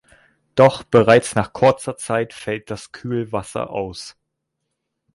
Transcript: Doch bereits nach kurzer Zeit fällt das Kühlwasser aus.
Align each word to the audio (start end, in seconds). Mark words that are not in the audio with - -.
Doch 0.55 0.81
bereits 0.81 1.35
nach 1.35 1.53
kurzer 1.53 1.95
Zeit 1.95 2.33
fällt 2.33 2.71
das 2.71 2.91
Kühlwasser 2.91 3.69
aus. 3.69 4.17